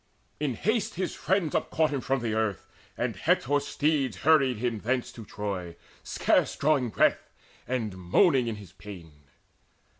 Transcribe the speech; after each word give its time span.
In 0.39 0.55
haste 0.55 0.95
his 0.95 1.13
friends 1.13 1.53
Upcaught 1.53 1.91
him 1.91 2.01
from 2.01 2.21
the 2.21 2.33
earth, 2.33 2.65
and 2.97 3.15
Hector's 3.15 3.67
steeds 3.67 4.17
Hurried 4.25 4.57
him 4.57 4.79
thence 4.79 5.11
to 5.11 5.23
Troy, 5.23 5.75
scarce 6.01 6.55
drawing 6.55 6.89
breath, 6.89 7.29
And 7.67 7.95
moaning 7.95 8.47
in 8.47 8.55
his 8.55 8.71
pain. 8.71 9.11